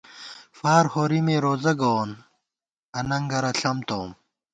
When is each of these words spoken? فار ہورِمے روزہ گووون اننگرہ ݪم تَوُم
فار 0.57 0.85
ہورِمے 0.93 1.35
روزہ 1.43 1.73
گووون 1.79 2.09
اننگرہ 2.97 3.51
ݪم 3.59 3.77
تَوُم 3.87 4.09